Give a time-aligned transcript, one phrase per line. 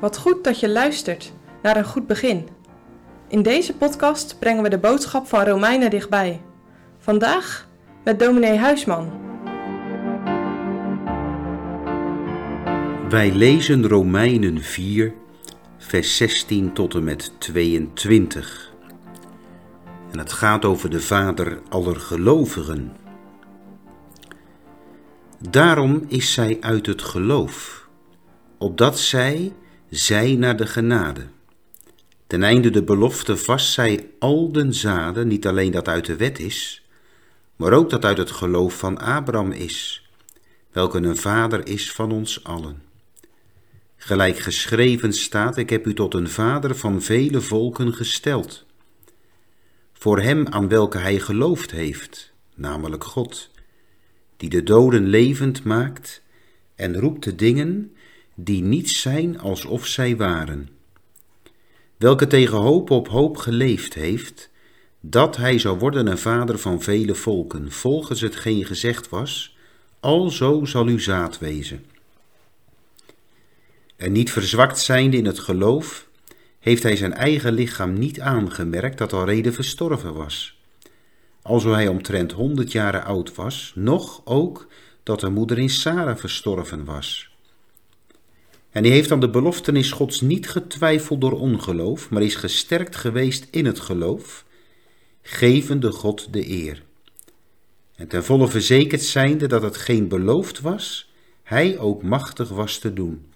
[0.00, 2.48] Wat goed dat je luistert naar een goed begin.
[3.28, 6.42] In deze podcast brengen we de boodschap van Romeinen dichtbij.
[6.98, 7.68] Vandaag
[8.04, 9.12] met dominee Huisman.
[13.08, 15.12] Wij lezen Romeinen 4,
[15.78, 18.72] vers 16 tot en met 22.
[20.10, 22.96] En het gaat over de Vader aller gelovigen.
[25.50, 27.88] Daarom is zij uit het geloof,
[28.58, 29.52] opdat zij
[29.90, 31.26] zij naar de genade.
[32.26, 36.38] Ten einde de belofte vast zij al den zaden, niet alleen dat uit de wet
[36.38, 36.88] is,
[37.56, 40.08] maar ook dat uit het geloof van Abraham is,
[40.72, 42.82] welke een vader is van ons allen.
[43.96, 48.64] Gelijk geschreven staat, ik heb u tot een vader van vele volken gesteld.
[49.92, 53.50] Voor hem aan welke hij geloofd heeft, namelijk God,
[54.36, 56.22] die de doden levend maakt
[56.74, 57.94] en roept de dingen
[58.44, 60.68] die niet zijn alsof zij waren.
[61.96, 64.50] Welke tegen hoop op hoop geleefd heeft,
[65.00, 69.56] dat hij zou worden een vader van vele volken, volgens hetgeen gezegd was,
[70.00, 71.84] alzo zal uw zaad wezen.
[73.96, 76.08] En niet verzwakt zijnde in het geloof,
[76.58, 80.58] heeft hij zijn eigen lichaam niet aangemerkt dat al reden verstorven was.
[81.42, 84.66] Alzo hij omtrent honderd jaren oud was, nog ook
[85.02, 87.29] dat de moeder in Sara verstorven was.
[88.70, 93.46] En hij heeft aan de beloftenis Gods niet getwijfeld door ongeloof, maar is gesterkt geweest
[93.50, 94.44] in het geloof,
[95.22, 96.82] gevende God de eer.
[97.96, 101.12] En ten volle verzekerd zijnde dat het geen beloofd was,
[101.42, 103.26] hij ook machtig was te doen.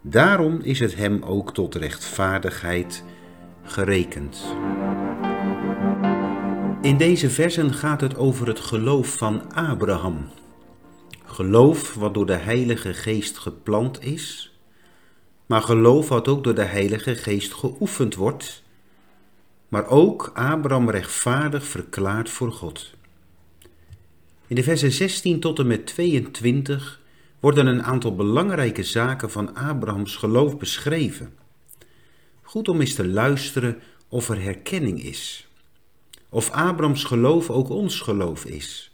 [0.00, 3.04] Daarom is het hem ook tot rechtvaardigheid
[3.62, 4.44] gerekend.
[6.82, 10.28] In deze versen gaat het over het geloof van Abraham.
[11.24, 14.52] Geloof wat door de Heilige Geest geplant is,
[15.46, 18.62] maar geloof wat ook door de Heilige Geest geoefend wordt,
[19.68, 22.94] maar ook Abraham rechtvaardig verklaard voor God.
[24.46, 27.00] In de versen 16 tot en met 22
[27.40, 31.34] worden een aantal belangrijke zaken van Abrahams geloof beschreven.
[32.42, 35.48] Goed om eens te luisteren of er herkenning is.
[36.28, 38.93] Of Abrahams geloof ook ons geloof is.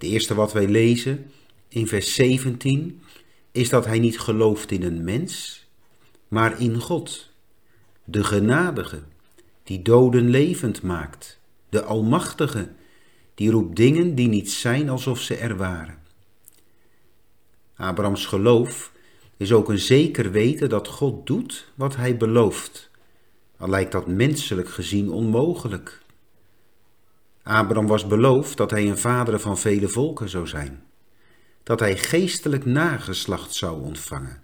[0.00, 1.30] Het eerste wat wij lezen
[1.68, 3.02] in vers 17
[3.52, 5.64] is dat hij niet gelooft in een mens,
[6.28, 7.30] maar in God,
[8.04, 9.02] de genadige,
[9.62, 12.68] die doden levend maakt, de almachtige,
[13.34, 15.98] die roept dingen die niet zijn alsof ze er waren.
[17.74, 18.92] Abrahams geloof
[19.36, 22.90] is ook een zeker weten dat God doet wat hij belooft,
[23.56, 26.02] al lijkt dat menselijk gezien onmogelijk.
[27.42, 30.82] Abraham was beloofd dat hij een vader van vele volken zou zijn,
[31.62, 34.42] dat hij geestelijk nageslacht zou ontvangen.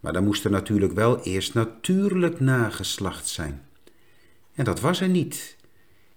[0.00, 3.62] Maar dan moest er natuurlijk wel eerst natuurlijk nageslacht zijn.
[4.54, 5.56] En dat was er niet.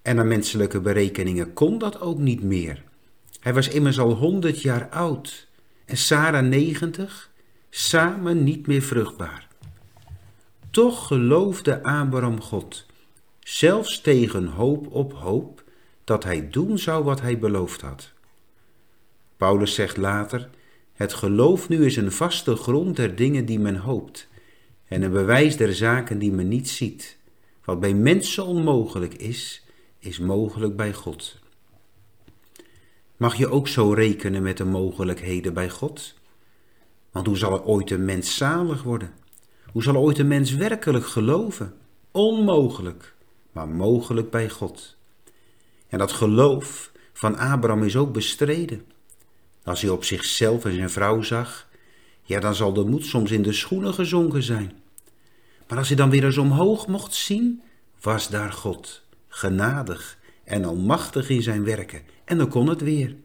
[0.02, 2.84] En naar menselijke berekeningen kon dat ook niet meer.
[3.40, 5.48] Hij was immers al honderd jaar oud
[5.86, 7.32] en Sarah negentig,
[7.70, 9.48] samen niet meer vruchtbaar.
[10.70, 12.86] Toch geloofde Abraham God,
[13.40, 15.63] zelfs tegen hoop op hoop,
[16.04, 18.12] dat hij doen zou wat hij beloofd had.
[19.38, 20.50] Paulus zegt later:
[20.94, 24.28] Het geloof nu is een vaste grond der dingen die men hoopt,
[24.86, 27.18] en een bewijs der zaken die men niet ziet.
[27.66, 29.66] Wat bij mensen onmogelijk is,
[30.00, 31.40] is mogelijk bij God.
[33.18, 36.14] Mag je ook zo rekenen met de mogelijkheden bij God?
[37.12, 39.14] Want hoe zal er ooit een mens zalig worden?
[39.72, 41.74] Hoe zal ooit een mens werkelijk geloven?
[42.12, 43.16] Onmogelijk,
[43.52, 44.96] maar mogelijk bij God.
[45.94, 48.86] En dat geloof van Abraham is ook bestreden.
[49.64, 51.68] Als hij op zichzelf en zijn vrouw zag,
[52.24, 54.74] ja, dan zal de moed soms in de schoenen gezonken zijn.
[55.68, 57.62] Maar als hij dan weer eens omhoog mocht zien,
[58.02, 62.02] was daar God, genadig en almachtig in zijn werken.
[62.26, 63.16] En dan kon het weer.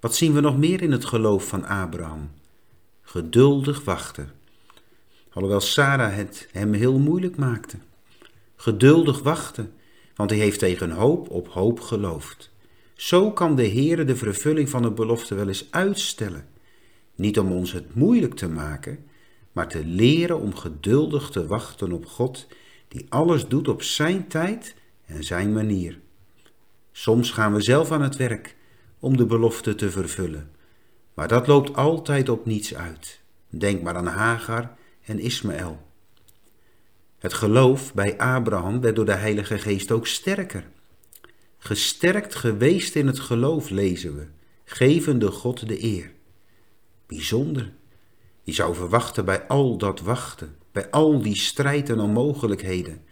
[0.00, 2.30] Wat zien we nog meer in het geloof van Abraham?
[3.02, 4.30] Geduldig wachten.
[5.32, 7.78] Alhoewel Sarah het hem heel moeilijk maakte.
[8.56, 9.72] Geduldig wachten
[10.16, 12.50] want hij heeft tegen hoop op hoop geloofd.
[12.94, 16.48] Zo kan de Heere de vervulling van de belofte wel eens uitstellen.
[17.14, 19.04] Niet om ons het moeilijk te maken,
[19.52, 22.46] maar te leren om geduldig te wachten op God,
[22.88, 24.74] die alles doet op zijn tijd
[25.04, 25.98] en zijn manier.
[26.92, 28.56] Soms gaan we zelf aan het werk
[28.98, 30.50] om de belofte te vervullen,
[31.14, 33.20] maar dat loopt altijd op niets uit.
[33.48, 35.86] Denk maar aan Hagar en Ismaël.
[37.18, 40.64] Het geloof bij Abraham werd door de Heilige Geest ook sterker.
[41.58, 44.26] Gesterkt geweest in het geloof lezen we,
[44.64, 46.12] gevende God de eer.
[47.06, 47.72] Bijzonder.
[48.42, 53.02] Je zou verwachten bij al dat wachten, bij al die strijd en onmogelijkheden,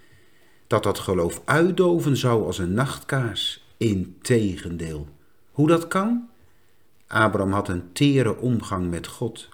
[0.67, 3.65] dat dat geloof uitdoven zou als een nachtkaars.
[3.77, 5.09] Integendeel.
[5.51, 6.29] Hoe dat kan?
[7.06, 9.49] Abraham had een tere omgang met God.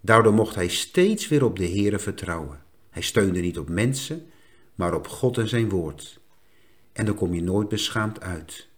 [0.00, 2.66] Daardoor mocht hij steeds weer op de Heere vertrouwen.
[2.98, 4.26] Hij steunde niet op mensen,
[4.74, 6.20] maar op God en zijn woord.
[6.92, 8.68] En dan kom je nooit beschaamd uit.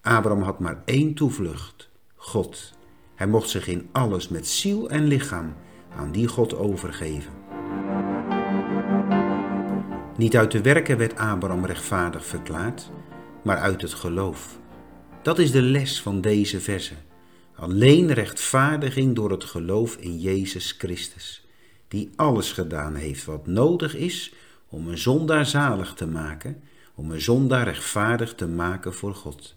[0.00, 2.72] Abraham had maar één toevlucht, God.
[3.14, 5.54] Hij mocht zich in alles met ziel en lichaam
[5.96, 7.32] aan die God overgeven.
[10.16, 12.90] Niet uit de werken werd Abraham rechtvaardig verklaard,
[13.44, 14.58] maar uit het geloof.
[15.22, 16.94] Dat is de les van deze verse.
[17.54, 21.47] Alleen rechtvaardiging door het geloof in Jezus Christus,
[21.88, 24.32] die alles gedaan heeft wat nodig is
[24.68, 26.62] om een zondaar zalig te maken,
[26.94, 29.54] om een zondaar rechtvaardig te maken voor God.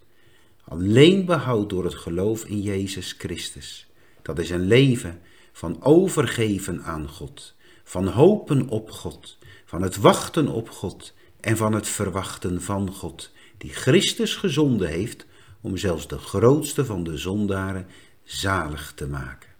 [0.64, 3.88] Alleen behoud door het geloof in Jezus Christus.
[4.22, 5.20] Dat is een leven
[5.52, 11.74] van overgeven aan God, van hopen op God, van het wachten op God en van
[11.74, 15.26] het verwachten van God, die Christus gezonden heeft
[15.62, 17.88] om zelfs de grootste van de zondaren
[18.24, 19.51] zalig te maken.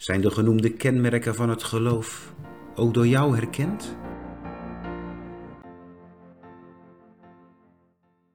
[0.00, 2.32] Zijn de genoemde kenmerken van het geloof
[2.74, 3.96] ook door jou herkend?